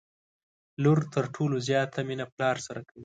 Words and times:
لور 0.83 0.99
تر 1.13 1.25
ټولو 1.35 1.55
زياته 1.67 1.99
مينه 2.07 2.25
پلار 2.33 2.57
سره 2.65 2.79
کوي 2.87 2.99